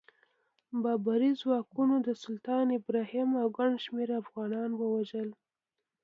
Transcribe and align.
بابري 0.83 1.31
ځواکونو 1.41 1.95
د 2.07 2.09
سلطان 2.23 2.67
ابراهیم 2.79 3.29
او 3.41 3.47
ګڼ 3.57 3.71
شمېر 3.85 4.09
افغانان 4.21 4.69
ووژل. 4.75 5.29